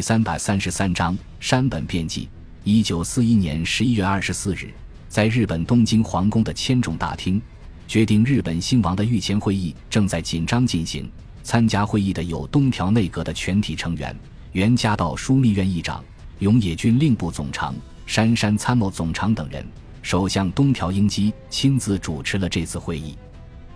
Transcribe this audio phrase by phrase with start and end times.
[0.00, 2.26] 第三百三十三章山本变记。
[2.64, 4.72] 一九四一年十一月二十四日，
[5.10, 7.38] 在日本东京皇宫的千种大厅，
[7.86, 11.06] 决定日本兴亡的御前会议正在紧张进行。
[11.42, 14.18] 参加会议的有东条内阁的全体成员、
[14.52, 16.02] 原家道枢密院议长、
[16.38, 17.74] 永野军令部总长、
[18.06, 19.62] 杉山参谋总长等人。
[20.00, 23.18] 首相东条英机亲自主持了这次会议。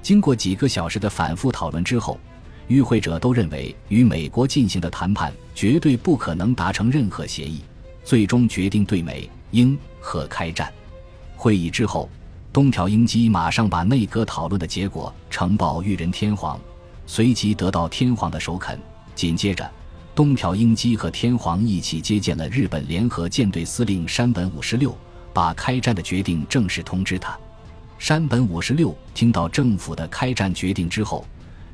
[0.00, 2.18] 经过几个小时的反复讨论之后，
[2.68, 7.60] 与会者都认为与美国进行的谈判绝对不可能达成任何协议，
[8.04, 10.72] 最终决定对美英和开战。
[11.36, 12.08] 会议之后，
[12.52, 16.58] 东条英机马上把内阁讨论的结果呈报裕仁天皇，
[17.06, 18.78] 随即得到天皇的首肯。
[19.14, 19.70] 紧接着，
[20.14, 24.96] 东条英机和天皇一起接见了日本联合舰队司令山本五十六，
[25.32, 27.38] 把开战的决定正式通知他。
[27.98, 31.24] 山本五十六听到政府的开战决定之后，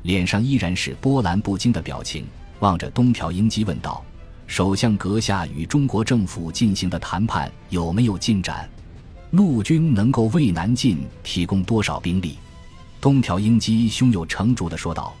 [0.03, 2.25] 脸上依然是波澜不惊的表情，
[2.59, 4.03] 望着东条英机问道
[4.47, 8.69] ：“首相阁下与中国政府进行的谈判有没有进展？
[9.31, 12.37] 陆军能够为南进提供多少兵力？”
[12.99, 15.13] 东条英机胸有成竹地说道：“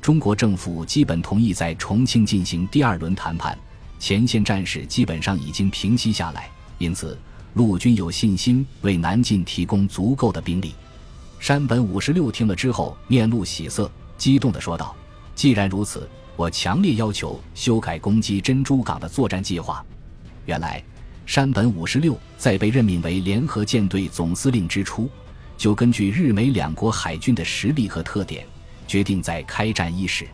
[0.00, 3.58] 中国政府基本同意在重庆进行第二轮谈判，
[3.98, 7.18] 前线战事基本上已经平息下来，因此。”
[7.54, 10.74] 陆军有信心为南进提供足够的兵力。
[11.38, 14.94] 山本五十六听了之后，面露喜色，激动地说道
[15.34, 19.84] ：“既然如此，我强烈要求修改攻击珍珠港的作战计划。”
[20.46, 20.82] 原来，
[21.26, 25.08] 山本五十六在被任命为联合舰队总司令之初，
[25.56, 28.46] 就根据日美两国海军的实力和特点，
[28.86, 30.26] 决定在开战伊始，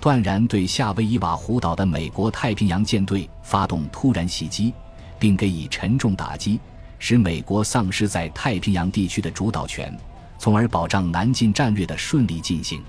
[0.00, 4.72] 断然对夏威夷瓦胡岛的美国太平洋舰队发动突然袭击。
[5.18, 6.60] 并给予沉重打击，
[6.98, 9.90] 使美国丧失在太平洋地区的主导权，
[10.38, 12.82] 从而保障南进战略的顺利进行。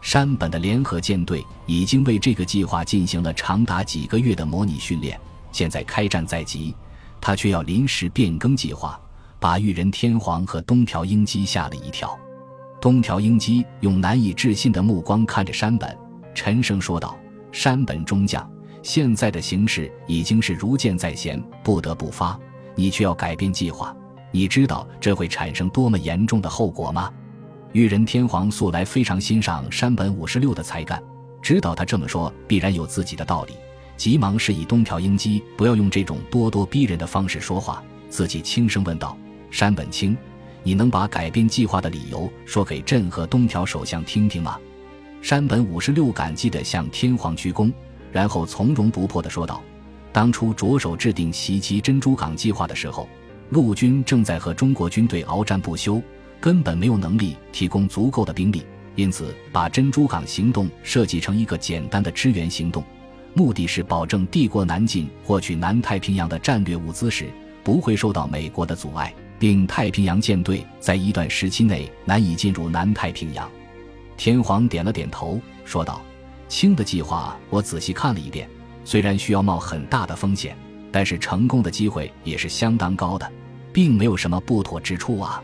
[0.00, 5.18] 山本的联合舰队已经为这个计划进行了长达几个月的模拟训练，
[5.52, 6.74] 现在开战在即，
[7.20, 8.98] 他却要临时变更计划，
[9.38, 12.18] 把裕仁天皇和东条英机吓了一跳。
[12.80, 15.96] 东条英机用难以置信的目光看着山本，
[16.34, 17.18] 沉声说道
[17.50, 18.48] ：“山本中将。”
[18.80, 22.38] 现在的形势已经是如箭在弦，不得不发。
[22.76, 23.94] 你却要改变计划，
[24.30, 27.12] 你知道这会产生多么严重的后果吗？
[27.72, 31.02] 裕仁天皇素来非常欣赏山本五十六的才干，
[31.42, 33.52] 知道他这么说必然有自己的道理，
[33.96, 39.16] 急忙示意东条英机不要用这种咄咄逼人的方式说话，自己轻声问道
[39.50, 40.16] ：“山本清，
[40.62, 44.58] 你能把改变计划的理由说给朕和东条首相听听吗？”
[45.20, 47.70] 山本五十六感激地向天皇鞠躬。
[48.10, 49.62] 然后从容不迫地说道
[50.10, 53.06] ：“当初着手制定袭击珍珠港计划的时候，
[53.50, 56.00] 陆军正在和中国军队鏖战不休，
[56.40, 62.82] 根本没有能力提供足够的兵力，因此把珍珠港行动设计成一个简单的支援行动，
[63.34, 67.26] 目的是保证帝国南进获取南太平洋的战略物资时
[67.62, 73.48] 不会受到美国的阻碍，并太平洋舰队在一段时期内难以进入南太平洋。”
[74.16, 76.00] 天皇点了点头，说道。
[76.48, 78.48] 清的计划我仔细看了一遍，
[78.82, 80.56] 虽然需要冒很大的风险，
[80.90, 83.30] 但是成功的机会也是相当高的，
[83.70, 85.42] 并没有什么不妥之处啊。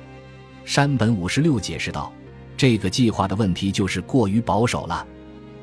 [0.65, 2.13] 山本五十六解释道
[2.57, 5.07] ：“这个计划的问题就是过于保守了。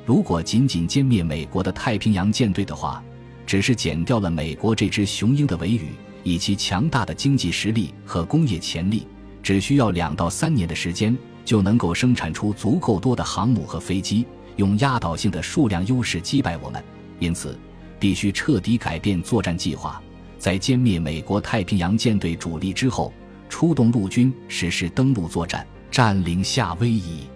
[0.05, 3.03] 如果仅仅歼灭美国的太平洋舰队的话，
[3.45, 5.89] 只是减掉了美国这只雄鹰的尾羽，
[6.23, 9.07] 以其强大的经济实力和工业潜力，
[9.41, 14.25] 只需要两到三年的时间就能够生产出足够多的航母和飞机。”
[14.57, 16.83] 用压倒性的数量优势击败我们，
[17.19, 17.57] 因此
[17.97, 19.99] 必须彻底改变作战计划，
[20.37, 23.11] 在歼灭美国太平洋舰队主力之后，
[23.51, 27.27] 出动陆军实施登陆作战，占领夏威夷。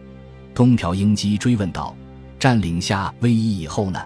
[0.53, 1.93] 东条英机追问道
[2.39, 4.01] ：“占领夏威夷以后呢？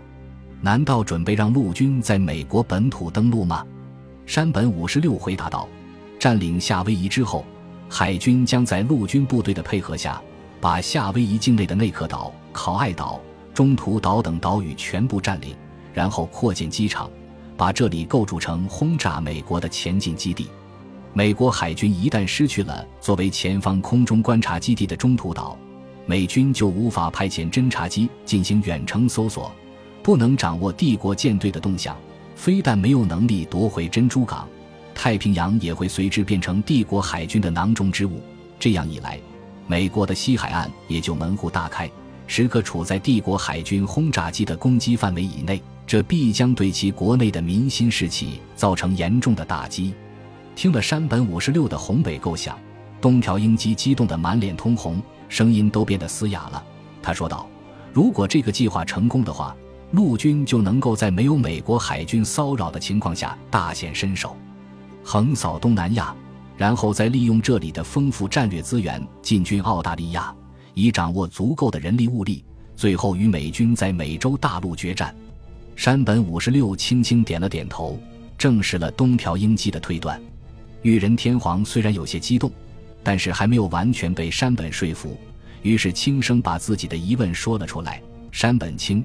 [0.59, 3.64] 难道准备让陆军在美国本土登陆吗？”
[4.25, 5.70] 山本五十六回答道
[6.20, 7.46] ：“占领夏威夷之后，
[7.88, 10.20] 海军将在陆军部队的配合下。”
[10.59, 13.22] 把夏威夷境内的内克岛、考爱岛、
[13.53, 15.56] 中途岛等岛屿全部占领，
[15.94, 17.09] 然后扩建机场，
[17.56, 20.50] 把这里构筑成轰炸美国的前进基地。
[21.11, 25.58] 美国海军一旦失去了作为前方空中观察基地的中途岛，
[26.06, 29.52] 美军就无法派遣侦察机进行远程搜索，
[30.03, 31.97] 不能掌握帝国舰队的动向，
[32.35, 34.47] 非但没有能力夺回珍珠港，
[34.94, 38.22] 太平洋也会随之变成帝国海军的囊中之物。
[38.59, 39.20] 这样一来，
[39.66, 41.90] 美国的西海岸也就门户大开，
[42.28, 49.94] 时刻处在帝国海军轰炸机的攻击范围以内，这必将对其国内的民心士气造成严重的打击。
[50.59, 52.59] 听了山本五十六的宏伟构想，
[53.00, 56.61] 东条英机激动得满脸通红，声音都变得嘶哑了。
[57.02, 57.47] 他说道
[57.94, 59.56] ：“如果这个计划成功的话，
[59.91, 64.35] 陆军就能够在没有美国海军骚扰的情况下大显身手，
[65.02, 66.14] 横扫东南亚，
[66.58, 70.35] 然后再利用这里的丰富战略资源进军澳大利亚，
[70.73, 72.44] 以掌握足够的人力物力，
[72.76, 75.16] 最后与美军在美洲大陆决战。
[75.78, 77.97] 山本五十六轻轻点了点头，
[78.38, 80.22] 证实了东条英机的推断。
[80.81, 82.52] 裕仁天皇虽然有些激动，
[83.03, 85.17] 但是还没有完全被山本说服，
[85.61, 89.03] 于是轻声把自己的疑问说了出来：“山本清，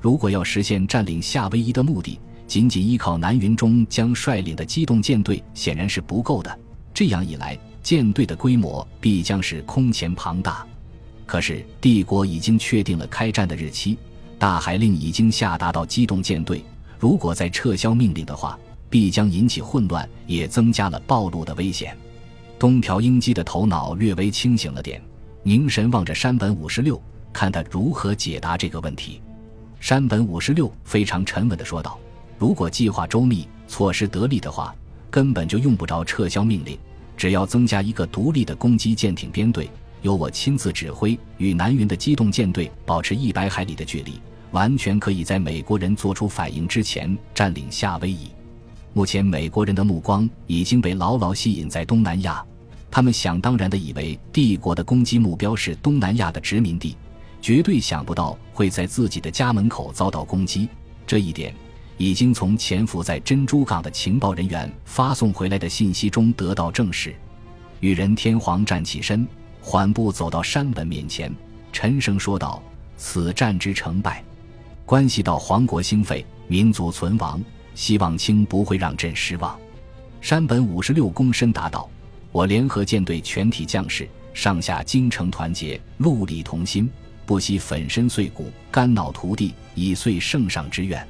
[0.00, 6.58] 如果要实现占领夏威夷的目的，仅仅依靠南云中将率领的机动舰队显然是不够的。
[6.92, 10.66] 这样一来，舰队的规模必将是空前庞大。
[11.24, 13.96] 可是帝国已经确定了开战的日期。”
[14.36, 16.62] 大海令已经下达到机动舰队，
[16.98, 18.58] 如果再撤销命令的话，
[18.94, 21.98] 必将引起混乱，也增加了暴露的危险。
[22.60, 25.02] 东条英机的头脑略微清醒了点，
[25.42, 27.02] 凝神望着山本五十六，
[27.32, 29.20] 看他如何解答这个问题。
[29.80, 31.98] 山本五十六非常沉稳地说道
[32.38, 34.72] ：“如果计划周密，措施得力的话，
[35.10, 36.78] 根本就用不着撤销命令，
[37.16, 39.68] 只要增加一个独立的攻击舰艇编队。”
[40.02, 44.20] 由我亲自指挥，与南云的机动舰队保持一百海里的距离，
[44.52, 48.28] 完全可以在美国人做出反应之前占领夏威夷。
[48.96, 52.42] 目前，美国人的目光已经被牢牢吸引在东南亚，
[52.90, 56.96] 他们想当然地以为帝国的攻击目标是东南亚的殖民地，
[57.42, 60.68] 绝对想不到会在自己的家门口遭到攻击。
[61.04, 61.52] 这一点
[61.98, 67.12] 已经从潜伏在珍珠港的情报人员发送回来的信息中得到证实。
[67.80, 69.26] 裕仁天皇站起身。
[69.66, 71.34] 缓步走到山本面前，
[71.72, 72.62] 沉声说道
[72.98, 74.22] ：“此战之成败，
[74.84, 77.40] 关系到皇国兴废、民族存亡，
[77.74, 79.58] 希望卿不会让朕失望。”
[80.20, 81.88] 山本五十六躬身答道
[82.32, 86.88] ：“我联合舰队全体将士，上下精诚团结，戮力同心，
[87.26, 91.06] 不惜粉身碎骨、肝脑涂地，以遂圣上之愿。”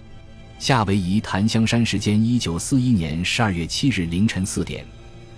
[0.59, 4.85] 夏威夷檀香山时间：一九四一年十二月七日凌晨四点。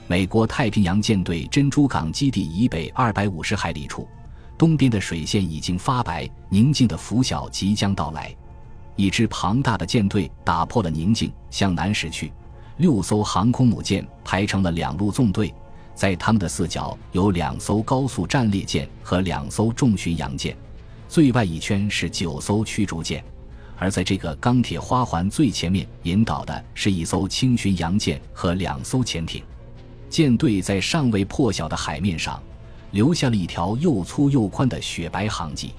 [0.06, 4.08] 美国太平洋舰队珍珠港基地以北二百五十海里处，
[4.56, 8.32] 东边的水线已经发白，宁静的拂晓即将到来。
[8.96, 12.32] 一支庞大的舰队打破了宁静，向南驶去。
[12.78, 15.54] 六艘航空母舰排成了两路纵队，
[15.94, 20.56] 在他们的四角有两艘高速战列舰和两艘重巡洋舰，
[21.08, 23.24] 最外一圈是九艘驱逐舰，
[23.78, 29.42] 而在这个钢铁花环最前面引导的是一艘轻巡洋舰和两艘潜艇。
[30.08, 32.42] 舰队在尚未破晓的海面上，
[32.92, 35.72] 留下了一条又粗又宽的雪白航迹。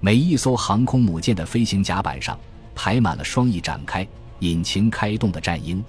[0.00, 2.38] 每一艘航空母舰的飞行甲板上
[2.82, 5.84] 排满了双翼展开、引擎开动的战鹰，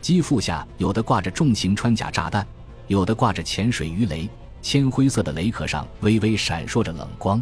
[0.00, 2.44] 机腹下有的挂着重型穿甲炸弹，
[2.88, 4.28] 有的挂着潜水鱼雷。
[4.60, 7.40] 铅灰色的雷壳上微微闪烁着冷光。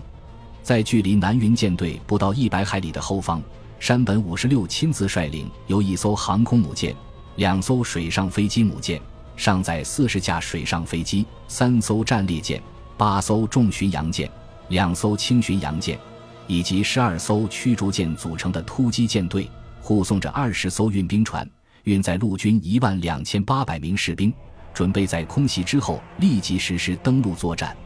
[0.63, 3.41] 在距离南云舰队不到一百海里的后方，
[3.81, 6.95] 山本五十六亲自率领由一艘航空母舰、
[7.37, 9.01] 两艘水上飞机母舰。
[9.37, 12.63] 上载四十架水上飞机、三艘战列舰、
[12.99, 14.31] 八艘重巡洋舰、
[14.69, 15.99] 两艘轻巡洋舰，
[16.47, 19.49] 以及十二艘驱逐舰组成的突击舰队，
[19.81, 21.49] 护送着二十艘运兵船，
[21.85, 24.33] 运载陆军一万两千八百名士兵，
[24.73, 27.77] 准备在空袭之后立即实施登陆作战。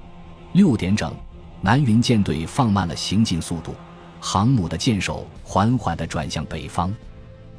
[0.52, 1.14] 六点整，
[1.60, 3.74] 南云舰队放慢了行进速度，
[4.20, 6.94] 航母的舰首缓缓地转向北方，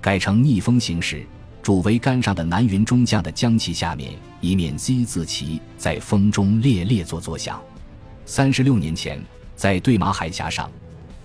[0.02, 1.26] 改成逆风行驶。
[1.62, 7.62] 主桅杆上的南云中将的将旗下面，一面 Z 字旗在风中猎猎作作响。
[8.26, 9.22] 三十六年前，
[9.54, 10.72] 在对马海峡上，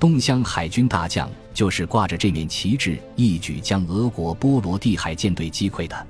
[0.03, 6.07] 东乡海军大将就是挂着这面旗帜，一举将俄国波罗的海舰队击溃的。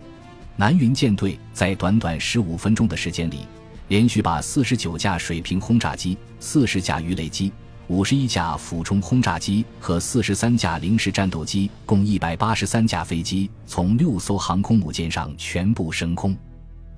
[0.56, 3.40] 南云舰队在短短十五分钟的时间里，
[3.88, 7.52] 连续把四十九架水平轰炸机、四十架鱼雷机。
[7.88, 16.34] 五十一架俯冲轰炸机和四十三架零式战斗机，共一百八十三架飞机，从六艘航空母舰上全部升空。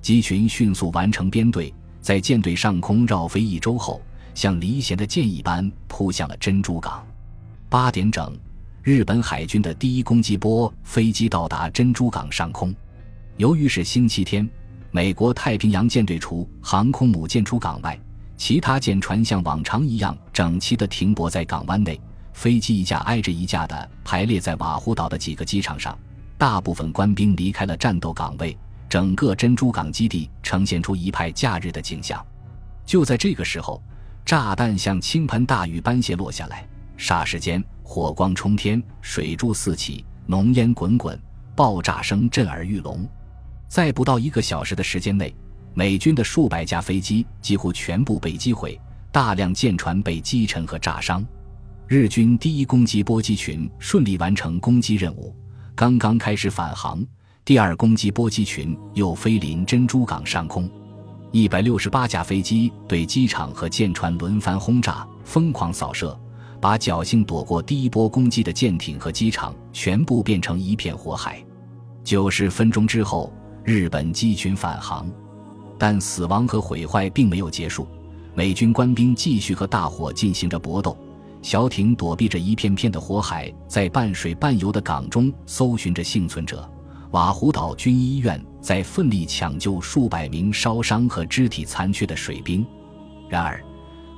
[0.01, 4.01] 机群迅速完成编队，在舰队上空绕飞一周后，
[4.35, 7.03] 像离弦的箭一般扑向了珍珠港。
[7.69, 8.37] 八点整，
[8.83, 12.71] 日本海军的第一攻击波飞机到达珍珠港上空。
[13.37, 14.47] 由于是星期天，
[14.91, 17.99] 美国太平洋舰队除航空母舰出港外，
[18.37, 21.99] 其他舰船像往常一样整齐地停泊在港湾内，
[22.33, 25.97] 飞机一架挨着一架地排列在瓦胡岛的几个机场上。
[26.37, 28.57] 大部分官兵离开了战斗岗位，
[28.89, 32.23] 整个珍珠港基地呈现出一派假日的景象。
[32.85, 33.81] 就在这个时候，
[34.25, 36.67] 炸弹像倾盆大雨般泻落下来，
[36.97, 41.17] 霎时间火光冲天，水柱四起，浓烟滚滚，
[41.55, 43.07] 爆炸声震耳欲聋。
[43.67, 45.33] 在不到一个小时的时间内。
[45.77, 48.79] 美军的数百架飞机几乎全部被击毁，
[49.11, 51.21] 大量舰船被击沉和炸伤。
[51.85, 55.35] 日军第一攻击波机群顺利完成攻击任务，
[55.75, 57.05] 刚刚开始返航，
[57.43, 60.71] 第二攻击波机群又飞临珍珠港上空，
[61.35, 66.17] 一百六十八架飞机对机场和舰船轮番轰炸，疯狂扫射，
[66.61, 71.43] 把侥幸躲过第一波攻击的舰艇和机场全部变成一片火海。
[72.05, 73.33] 九十分钟之后，
[73.65, 75.11] 日本机群返航，
[75.77, 77.85] 但死亡和毁坏并没有结束。
[78.33, 80.97] 美军官兵继续和大火进行着搏斗，
[81.41, 86.65] 小艇躲避着一片片的火海，在半水半油的港中搜寻着幸存者。
[87.15, 92.65] 瓦胡岛军医院在奋力抢救数百名烧伤和肢体残缺的水兵。
[93.29, 93.63] 然而，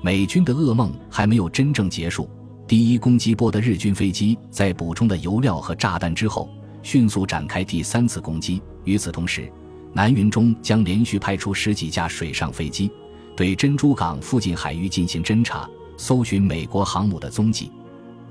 [0.02, 2.28] 美军的噩梦还没有真正结束。
[2.68, 6.50] 第一攻击波的日军飞机在补充了油料和炸弹之后，
[6.82, 8.60] 迅速展开第三次攻击。
[8.84, 9.48] 与此同时，
[9.94, 12.90] 南云中将连续派出十几架水上飞机。
[13.36, 17.72] 对珍珠港附近海域进行侦察，搜寻美国航母的踪迹。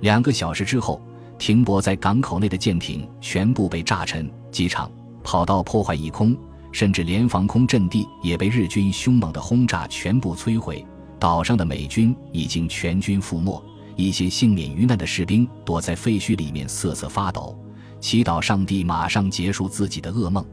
[0.00, 1.00] 两个小时之后，
[1.38, 4.90] 停泊在港口内的舰艇全部被炸沉，机场、
[5.22, 6.36] 跑道破坏一空，
[6.72, 10.84] 甚至连防空阵地也被日军凶猛的轰炸全部摧毁。
[11.18, 13.62] 岛上的美军已经全军覆没，
[13.96, 17.58] 一些幸免于难的士兵躲在废墟里面瑟瑟发抖，
[18.00, 20.44] 祈祷上帝马上结束自己的噩梦。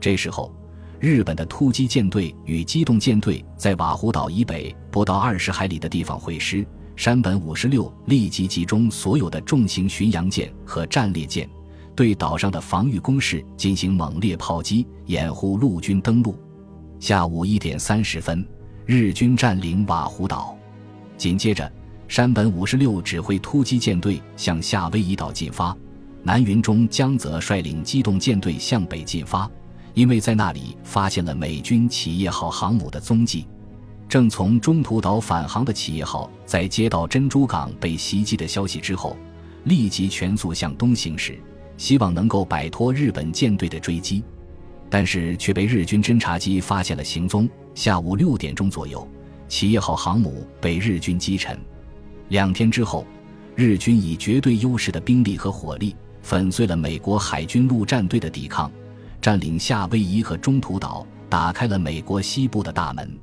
[0.00, 0.54] 这时候。
[1.00, 11.48] 日本的突击舰队与机动舰队在瓦胡岛以北不到二十海里的地方会师，山本五十六立即集中所有的重型巡洋舰和战列舰，
[11.94, 16.36] 对岛上的防御工事进行猛烈炮击，掩护陆军登陆。
[17.00, 18.46] 下午一点三十分，
[18.86, 20.56] 日军占领瓦胡岛。
[21.16, 21.70] 紧接着，
[22.06, 25.76] 山本五十六指挥突击舰队向夏威夷岛进发，
[26.22, 29.50] 南云中江则率领机动舰队向北进发。
[29.94, 33.46] 因为在那里发现了美军企业号航母的踪迹，
[34.08, 39.16] 正从中途岛返航的企业号在接到珍珠港被袭击的消息之后，
[39.64, 41.38] 立即全速向东行驶，
[41.76, 44.22] 希望能够摆脱日本舰队的追击，
[44.88, 47.48] 但是却被日军侦察机发现了行踪。
[47.74, 49.08] 下午六点钟左右，
[49.48, 51.58] 企业号航母被日军击沉。
[52.28, 53.04] 两天之后，
[53.56, 58.70] 日军以绝对优势的兵力和火力粉碎了美国海军陆战队的抵抗。
[59.20, 63.18] 占领夏威夷和中途岛，打开了美国西部的大门。